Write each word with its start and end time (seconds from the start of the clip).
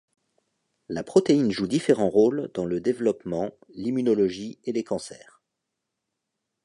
La 0.89 1.03
protéine 1.03 1.51
joue 1.51 1.67
différents 1.67 2.09
rôles 2.09 2.49
dans 2.55 2.65
le 2.65 2.81
développement, 2.81 3.51
l'immunologie 3.69 4.57
et 4.63 4.71
les 4.71 4.83
cancers. 4.83 5.43